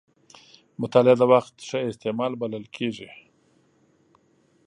[0.81, 3.09] مطالعه د وخت ښه استعمال بلل کېږي.